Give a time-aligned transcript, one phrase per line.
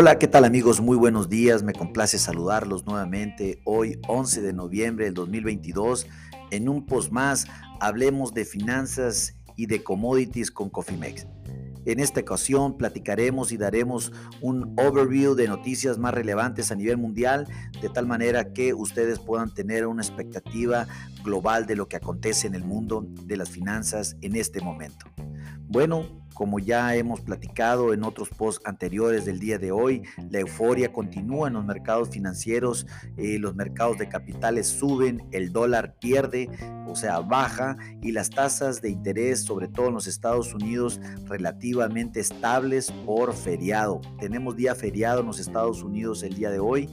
[0.00, 0.80] Hola, ¿qué tal amigos?
[0.80, 6.06] Muy buenos días, me complace saludarlos nuevamente hoy 11 de noviembre del 2022.
[6.52, 7.48] En un post más,
[7.80, 11.26] hablemos de finanzas y de commodities con Cofimex.
[11.84, 17.48] En esta ocasión platicaremos y daremos un overview de noticias más relevantes a nivel mundial,
[17.82, 20.86] de tal manera que ustedes puedan tener una expectativa
[21.24, 25.06] global de lo que acontece en el mundo de las finanzas en este momento.
[25.70, 30.90] Bueno, como ya hemos platicado en otros posts anteriores del día de hoy, la euforia
[30.94, 32.86] continúa en los mercados financieros,
[33.18, 36.48] eh, los mercados de capitales suben, el dólar pierde,
[36.86, 42.20] o sea, baja, y las tasas de interés, sobre todo en los Estados Unidos, relativamente
[42.20, 44.00] estables por feriado.
[44.18, 46.88] Tenemos día feriado en los Estados Unidos el día de hoy,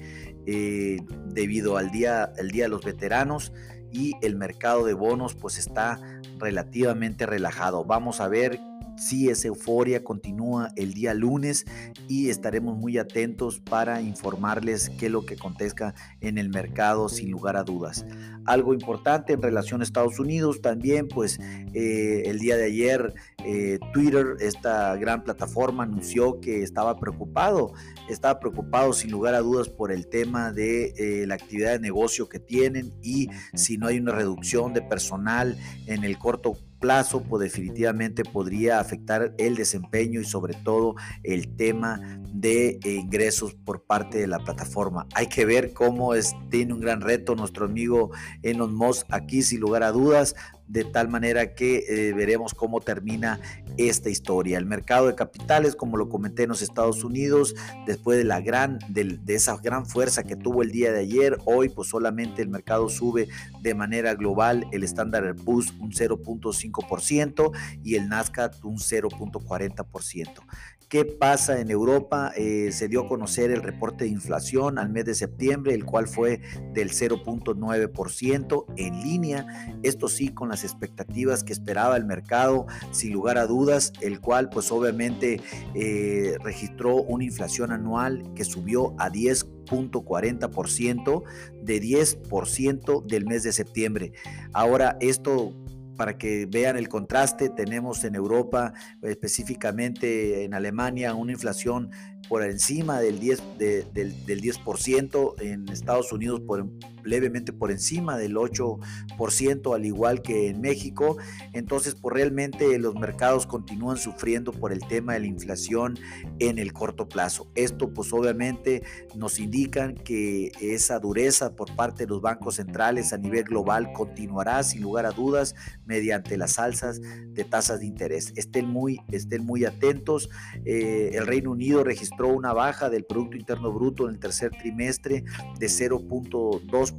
[0.48, 3.54] eh, debido al día, el día de los veteranos
[3.96, 6.00] y el mercado de bonos pues está
[6.38, 7.86] relativamente relajado.
[7.86, 8.60] Vamos a ver
[8.98, 11.66] si esa euforia continúa el día lunes
[12.08, 17.32] y estaremos muy atentos para informarles qué es lo que acontezca en el mercado sin
[17.32, 18.06] lugar a dudas.
[18.46, 21.40] Algo importante en relación a Estados Unidos también, pues
[21.74, 27.74] eh, el día de ayer eh, Twitter, esta gran plataforma, anunció que estaba preocupado,
[28.10, 32.30] estaba preocupado sin lugar a dudas por el tema de eh, la actividad de negocio
[32.30, 37.42] que tienen y si no hay una reducción de personal en el corto plazo, pues
[37.42, 42.00] definitivamente podría afectar el desempeño y sobre todo el tema
[42.32, 45.08] de ingresos por parte de la plataforma.
[45.16, 48.12] Hay que ver cómo es, tiene un gran reto nuestro amigo
[48.44, 50.36] Elon Musk aquí sin lugar a dudas
[50.68, 53.40] de tal manera que eh, veremos cómo termina
[53.78, 54.58] esta historia.
[54.58, 58.80] El mercado de capitales, como lo comenté en los Estados Unidos, después de la gran,
[58.90, 62.90] de, esa gran fuerza que tuvo el día de ayer, hoy pues solamente el mercado
[62.90, 63.28] sube
[63.62, 67.52] de manera global, el Standard Poor's un 0.5%
[67.84, 70.42] y el Nasdaq un 0.40%.
[70.90, 72.32] ¿Qué pasa en Europa?
[72.38, 76.08] Eh, se dio a conocer el reporte de inflación al mes de septiembre, el cual
[76.08, 76.42] fue
[76.74, 79.48] del 0.9% en línea.
[79.82, 84.50] Esto sí, con las expectativas que esperaba el mercado, sin lugar a dudas, el cual
[84.50, 85.42] pues obviamente
[85.74, 91.24] eh, registró una inflación anual que subió a 10.40%
[91.64, 94.12] de 10% del mes de septiembre.
[94.54, 95.56] Ahora, esto
[95.96, 101.90] para que vean el contraste, tenemos en Europa, específicamente en Alemania, una inflación
[102.28, 106.68] por encima del 10%, del, del 10% en Estados Unidos por,
[107.06, 111.18] levemente por encima del 8%, al igual que en México.
[111.54, 115.98] Entonces, pues realmente los mercados continúan sufriendo por el tema de la inflación
[116.40, 117.52] en el corto plazo.
[117.56, 118.84] Esto pues obviamente
[119.16, 124.64] nos indican que esa dureza por parte de los bancos centrales a nivel global continuará
[124.64, 125.56] sin lugar a dudas
[125.86, 128.34] mediante las alzas de tasas de interés.
[128.36, 130.30] Estén muy, estén muy atentos.
[130.66, 135.24] Eh, el Reino Unido registró una baja del Producto Interno Bruto en el tercer trimestre
[135.60, 136.95] de 0.2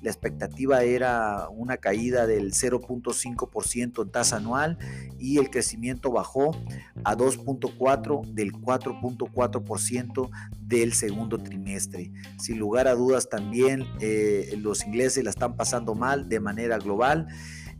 [0.00, 4.78] la expectativa era una caída del 0.5% en tasa anual
[5.18, 6.50] y el crecimiento bajó
[7.04, 12.12] a 2.4 del 4.4% del segundo trimestre.
[12.38, 17.28] Sin lugar a dudas también eh, los ingleses la están pasando mal de manera global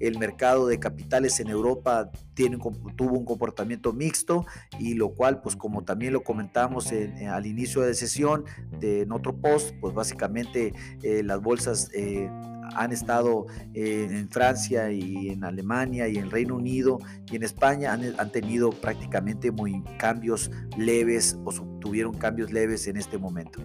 [0.00, 2.58] el mercado de capitales en Europa tiene,
[2.96, 4.44] tuvo un comportamiento mixto
[4.78, 8.44] y lo cual, pues como también lo comentamos al inicio de sesión
[8.80, 12.28] de, en otro post, pues básicamente eh, las bolsas eh,
[12.74, 16.98] han estado eh, en Francia y en Alemania y en Reino Unido
[17.30, 23.18] y en España han, tenido prácticamente muy cambios leves o tuvieron cambios leves en este
[23.18, 23.60] momento.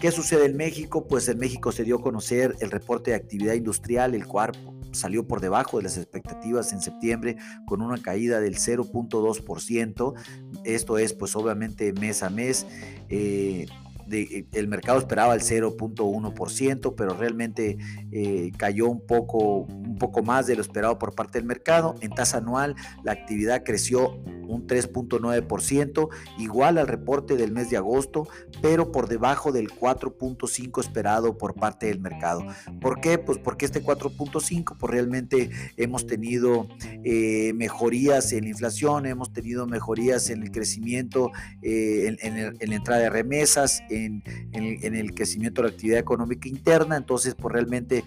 [0.00, 1.06] ¿Qué sucede en México?
[1.06, 4.52] Pues en México se dio a conocer el reporte de actividad industrial, el cual
[4.96, 7.36] salió por debajo de las expectativas en septiembre
[7.66, 10.14] con una caída del 0.2%.
[10.64, 12.66] Esto es pues obviamente mes a mes.
[13.08, 13.66] Eh,
[14.10, 17.78] eh, el mercado esperaba el 0.1%, pero realmente
[18.12, 19.66] eh, cayó un poco,
[19.98, 21.94] poco más de lo esperado por parte del mercado.
[22.00, 26.08] En tasa anual, la actividad creció un 3.9%,
[26.38, 28.28] igual al reporte del mes de agosto,
[28.62, 32.44] pero por debajo del 4.5 esperado por parte del mercado.
[32.80, 33.18] ¿Por qué?
[33.18, 36.68] Pues porque este 4.5, pues realmente hemos tenido
[37.04, 41.30] eh, mejorías en la inflación, hemos tenido mejorías en el crecimiento,
[41.62, 44.22] eh, en, la entrada de remesas, en,
[44.52, 48.04] el, crecimiento de la actividad económica interna, entonces pues realmente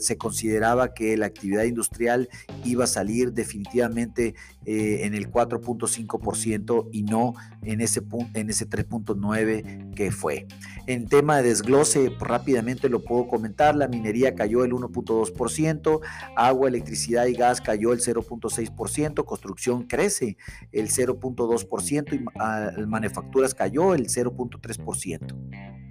[0.00, 2.28] se consideraba que la actividad industrial
[2.64, 4.34] iba a salir definitivamente
[4.64, 8.02] eh, en el 4 4.5% y no en ese,
[8.34, 10.46] en ese 3.9% que fue.
[10.86, 16.00] En tema de desglose, pues, rápidamente lo puedo comentar, la minería cayó el 1.2%,
[16.36, 20.36] agua, electricidad y gas cayó el 0.6%, construcción crece
[20.72, 25.85] el 0.2% y ah, manufacturas cayó el 0.3%.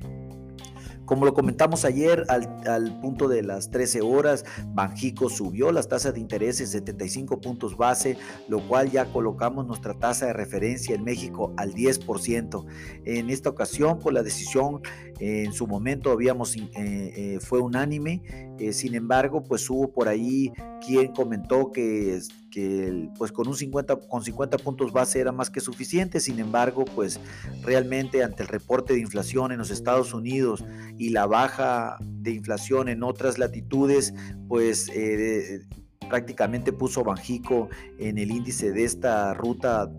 [1.05, 6.19] Como lo comentamos ayer, al, punto de las 13 horas, Banjico subió las tasas de
[6.19, 8.17] interés en 75 puntos base,
[8.47, 12.65] lo cual ya colocamos nuestra tasa de referencia en México al 10%.
[13.05, 14.81] En esta ocasión, por la decisión
[15.19, 18.21] en su momento habíamos, eh, eh, fue unánime,
[18.59, 20.51] eh, sin embargo, pues hubo por ahí
[20.85, 22.19] quien comentó que,
[22.55, 26.85] que pues con un 50, con 50 puntos base era más que suficiente, sin embargo,
[26.85, 27.19] pues
[27.63, 30.63] realmente ante el reporte de inflación en los Estados Unidos
[30.97, 34.13] y la baja de inflación en otras latitudes,
[34.47, 34.89] pues
[36.07, 37.67] prácticamente puso Banjico
[37.99, 39.91] en el índice de esta ruta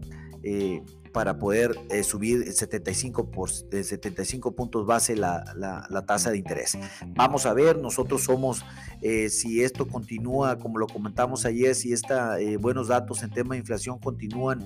[1.16, 6.76] para poder eh, subir 75, por, 75 puntos base la, la, tasa de interés.
[7.14, 8.66] Vamos a ver, nosotros somos,
[9.00, 13.54] eh, si esto continúa, como lo comentamos ayer, si esta, eh, buenos datos en tema
[13.54, 14.62] de inflación continúan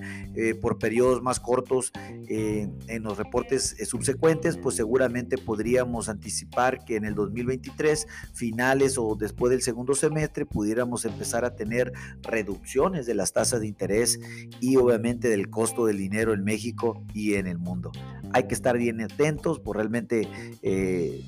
[0.61, 1.93] por periodos más cortos
[2.27, 9.51] en los reportes subsecuentes, pues seguramente podríamos anticipar que en el 2023, finales o después
[9.51, 11.93] del segundo semestre, pudiéramos empezar a tener
[12.23, 14.19] reducciones de las tasas de interés
[14.59, 17.91] y obviamente del costo del dinero México y en el mundo.
[18.33, 20.27] Hay que estar bien atentos, por realmente
[20.61, 21.23] eh,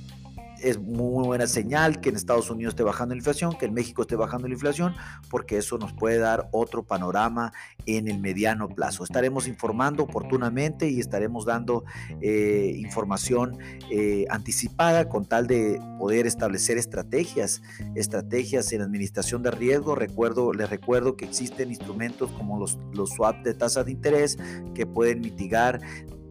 [0.63, 4.01] es muy buena señal que en Estados Unidos esté bajando la inflación, que en México
[4.01, 4.95] esté bajando la inflación,
[5.29, 7.51] porque eso nos puede dar otro panorama
[7.85, 9.03] en el mediano plazo.
[9.03, 11.83] Estaremos informando oportunamente y estaremos dando
[12.21, 13.57] eh, información
[13.91, 17.61] eh, anticipada con tal de poder establecer estrategias,
[17.95, 19.95] estrategias en administración de riesgo.
[19.95, 24.37] Recuerdo, les recuerdo que existen instrumentos como los, los swap de tasa de interés
[24.73, 25.81] que pueden mitigar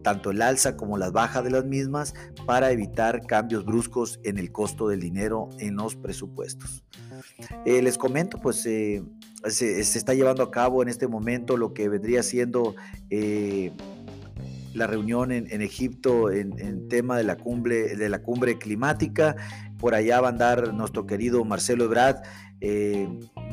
[0.03, 2.13] tanto el alza como la baja de las mismas
[2.45, 6.83] para evitar cambios bruscos en el costo del dinero en los presupuestos.
[7.65, 9.03] Eh, les comento, pues eh,
[9.47, 12.75] se, está llevando a cabo en este momento lo que vendría siendo
[13.09, 13.71] eh,
[14.73, 19.35] la reunión en, Egipto en, tema de la cumbre de la cumbre climática.
[19.77, 22.17] Por allá va a andar nuestro querido Marcelo Ebrard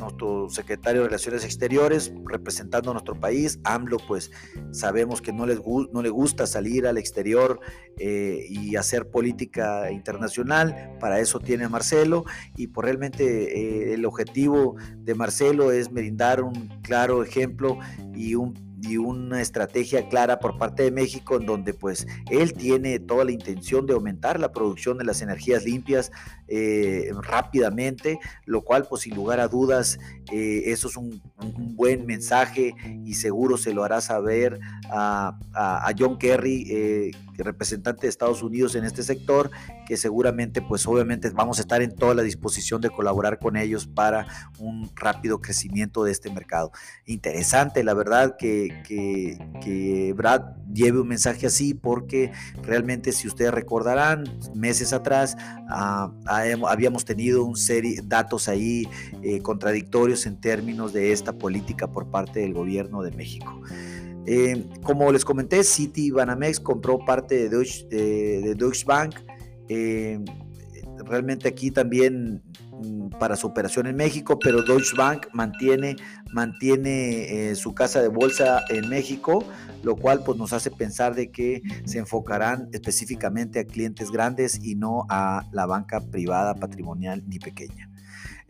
[0.00, 3.60] nuestro secretario de Relaciones Exteriores representando a nuestro país.
[3.64, 4.30] AMLO, pues
[4.72, 5.60] sabemos que no, les
[5.92, 7.60] no le gusta salir al exterior
[7.98, 10.96] eh, y hacer política internacional.
[10.98, 12.24] Para eso tiene Marcelo
[12.56, 17.78] y por pues, realmente eh, el objetivo de Marcelo es brindar un claro ejemplo
[18.14, 22.98] y un y una estrategia clara por parte de México en donde pues él tiene
[22.98, 26.10] toda la intención de aumentar la producción de las energías limpias
[26.48, 29.98] eh, rápidamente, lo cual pues sin lugar a dudas
[30.32, 31.20] eh, eso es un,
[31.74, 32.74] buen mensaje
[33.04, 34.60] y seguro se lo hará saber
[34.90, 35.38] a,
[35.98, 39.50] John Kerry, eh, representante de Estados Unidos en este sector,
[39.90, 43.88] que seguramente pues obviamente vamos a estar en toda la disposición de colaborar con ellos
[43.88, 44.24] para
[44.60, 46.70] un rápido crecimiento de este mercado.
[47.06, 50.42] Interesante, la verdad, que, que, Brad
[50.72, 52.30] lleve un mensaje así porque
[52.62, 54.22] realmente si ustedes recordarán,
[54.54, 55.36] meses atrás
[55.68, 56.12] ah,
[56.68, 58.88] habíamos tenido un serie datos ahí
[59.24, 63.60] eh, contradictorios en términos de esta política por parte del gobierno de México.
[64.24, 69.16] Eh, como les comenté, City Banamex compró parte de Deutsche, de Deutsche Bank.
[69.72, 70.18] Eh,
[71.04, 75.94] realmente aquí también mm, para su operación en México, pero Deutsche Bank mantiene,
[76.32, 79.44] mantiene eh, su casa de bolsa en México,
[79.84, 84.74] lo cual pues, nos hace pensar de que se enfocarán específicamente a clientes grandes y
[84.74, 87.89] no a la banca privada, patrimonial ni pequeña.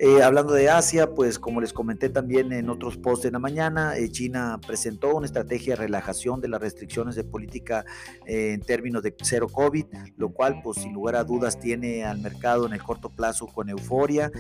[0.03, 3.99] Eh, hablando de Asia, pues como les comenté también en otros posts de la mañana,
[3.99, 7.85] eh, China presentó una estrategia de relajación de las restricciones de política
[8.25, 9.85] eh, en términos de cero COVID,
[10.17, 13.69] lo cual pues sin lugar a dudas tiene al mercado en el corto plazo con
[13.69, 14.33] euforia.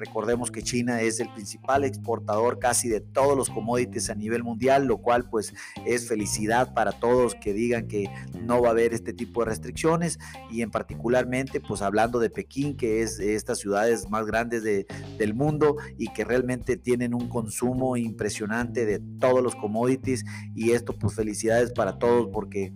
[0.00, 4.86] recordemos que China es el principal exportador casi de todos los commodities a nivel mundial,
[4.86, 5.54] lo cual pues
[5.86, 8.10] es felicidad para todos que digan que
[8.42, 10.18] no va a haber este tipo de restricciones
[10.50, 14.88] y en particularmente pues hablando de Pekín, que es de estas ciudades más grandes de
[15.18, 20.24] del mundo y que realmente tienen un consumo impresionante de todos los commodities.
[20.54, 22.72] Y esto pues felicidades para todos porque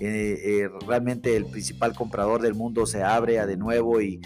[0.00, 4.20] eh, realmente el principal comprador del mundo se abre a de nuevo y,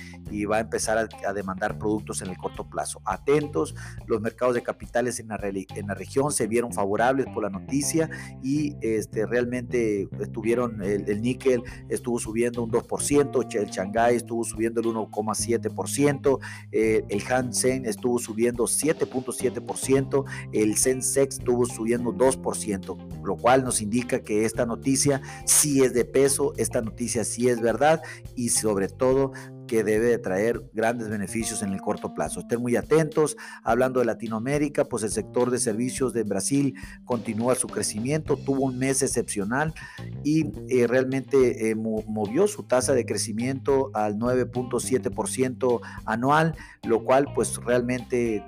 [0.51, 3.01] va a empezar a, demandar productos en el corto plazo.
[3.05, 3.75] Atentos,
[4.07, 8.11] los mercados de capitales en la, en la región se vieron favorables por la noticia
[8.43, 14.87] y este, realmente estuvieron, el, níquel estuvo subiendo un 2%, el Shanghai estuvo subiendo el
[14.89, 16.39] 1,7%,
[16.73, 24.21] eh, el Hansen estuvo subiendo 7.7%, el Sensex estuvo subiendo 2%, lo cual nos indica
[24.21, 25.21] que esta noticia
[25.65, 28.03] sí es de peso, esta noticia sí es verdad
[28.37, 29.33] y sobre todo
[29.67, 32.41] que debe de traer grandes beneficios en el corto plazo.
[32.41, 33.35] Estén muy atentos.
[33.63, 36.75] Hablando de Latinoamérica, pues el sector de servicios de Brasil
[37.07, 39.73] continúa su crecimiento, tuvo un mes excepcional
[40.23, 47.57] y eh, realmente eh, movió su tasa de crecimiento al 9.7% anual, lo cual pues
[47.57, 48.45] realmente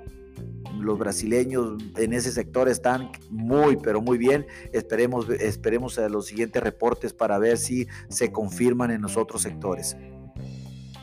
[0.79, 4.45] los brasileños en ese sector están muy, pero muy bien.
[4.71, 9.97] Esperemos, esperemos a los siguientes reportes para ver si se confirman en los otros sectores.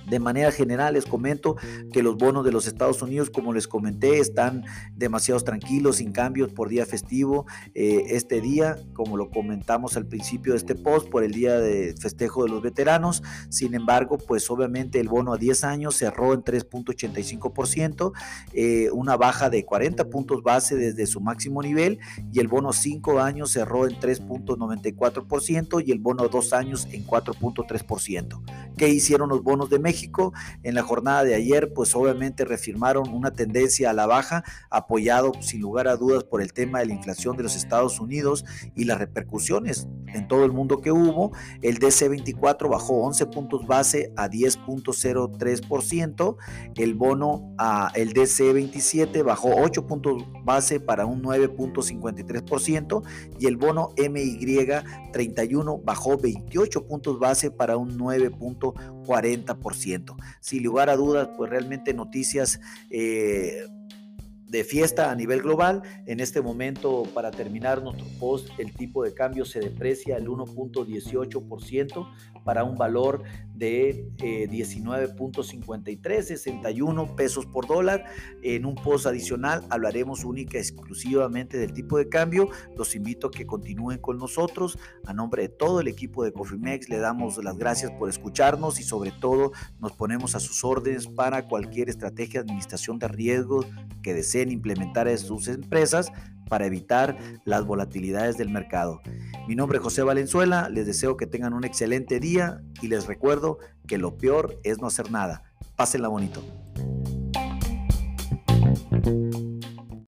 [0.09, 1.57] De manera general les comento
[1.93, 6.53] que los bonos de los Estados Unidos, como les comenté, están demasiado tranquilos, sin cambios
[6.53, 7.47] por día festivo.
[7.75, 11.95] Eh, este día, como lo comentamos al principio de este post, por el día de
[11.99, 13.23] festejo de los veteranos.
[13.49, 18.13] Sin embargo, pues obviamente el bono a 10 años cerró en 3.85%,
[18.53, 21.99] eh, una baja de 40 puntos base desde su máximo nivel
[22.33, 28.43] y el bono 5 años cerró en 3.94% y el bono 2 años en 4.3%.
[28.77, 29.94] ¿Qué hicieron los bonos de México?
[29.95, 30.33] México
[30.65, 35.61] en la jornada de ayer, pues obviamente reafirmaron una tendencia a la baja, apoyado sin
[35.61, 38.99] lugar a dudas por el tema de la inflación de los Estados Unidos y las
[38.99, 41.31] repercusiones en todo el mundo que hubo.
[41.63, 46.37] El DC24 bajó 11 puntos base a 10.03%,
[46.77, 53.03] el bono a el DC27 bajó 8 puntos base para un 9.53%
[53.39, 57.97] y el bono MY31 bajó 28 puntos base para un
[59.05, 60.17] 9.40%.
[60.41, 63.67] Sin lugar a dudas, pues realmente noticias eh,
[64.49, 65.83] de fiesta a nivel global.
[66.07, 72.09] En este momento, para terminar nuestro post, el tipo de cambio se deprecia el 1.18%
[72.45, 73.23] para un valor
[73.55, 78.05] de 19.5361 eh, pesos por dólar.
[78.43, 82.49] En un post adicional hablaremos única y exclusivamente del tipo de cambio.
[82.77, 84.79] Los invito a que continúen con nosotros.
[85.07, 88.83] A nombre de todo el equipo de Cofimex le damos las gracias por escucharnos y
[88.83, 93.67] sobre todo nos ponemos a sus órdenes para cualquier estrategia de administración de riesgos
[94.03, 96.11] que deseen implementar en sus empresas
[96.55, 99.01] para evitar las volatilidades del mercado.
[99.49, 103.59] Mi nombre es José Valenzuela, les deseo que tengan un excelente día y les recuerdo
[103.89, 105.43] que lo peor es no hacer nada.
[105.75, 106.45] Pásenla bonito.